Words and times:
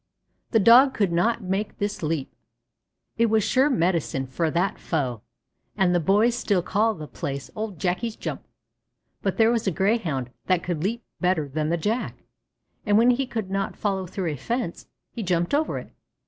The 0.49 0.59
Dog 0.59 0.95
could 0.95 1.11
not 1.11 1.43
make 1.43 1.77
this 1.77 2.01
leap. 2.01 2.33
It 3.19 3.27
was 3.27 3.43
"sure 3.43 3.69
medicine" 3.69 4.25
for 4.25 4.49
that 4.49 4.79
foe, 4.79 5.21
and 5.77 5.93
the 5.93 5.99
boys 5.99 6.33
still 6.33 6.63
call 6.63 6.95
the 6.95 7.05
place 7.07 7.51
"Old 7.55 7.77
Jacky's 7.77 8.15
Jump." 8.15 8.43
But 9.21 9.37
there 9.37 9.51
was 9.51 9.67
a 9.67 9.71
Greyhound 9.71 10.31
that 10.47 10.63
could 10.63 10.83
leap 10.83 11.03
better 11.19 11.47
than 11.47 11.69
the 11.69 11.77
Jack, 11.77 12.23
and 12.83 12.97
when 12.97 13.11
he 13.11 13.27
could 13.27 13.51
not 13.51 13.75
follow 13.77 14.07
through 14.07 14.31
a 14.31 14.37
fence, 14.37 14.87
he 15.11 15.21
jumped 15.21 15.53
over 15.53 15.77
it. 15.77 15.91